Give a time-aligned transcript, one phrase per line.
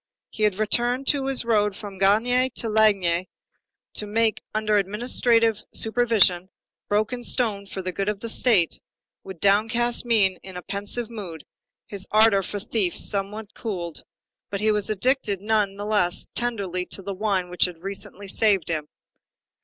[0.31, 3.29] He had returned to his road from Gagny to Lagny,
[3.93, 6.49] to make, under administrative supervision,
[6.89, 8.79] broken stone for the good of the state,
[9.23, 11.43] with downcast mien, in a very pensive mood,
[11.85, 14.01] his ardor for theft somewhat cooled;
[14.49, 18.87] but he was addicted nonetheless tenderly to the wine which had recently saved him.